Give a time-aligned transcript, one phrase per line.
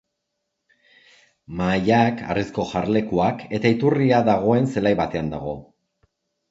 [1.59, 5.57] Mahaiak, harrizko jarlekuak eta iturria dagoen zelai batean dago.